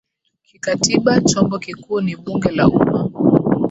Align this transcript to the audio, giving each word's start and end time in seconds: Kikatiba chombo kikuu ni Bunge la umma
Kikatiba 0.47 1.11
chombo 1.29 1.55
kikuu 1.63 2.01
ni 2.01 2.13
Bunge 2.21 2.51
la 2.51 2.65
umma 2.67 3.01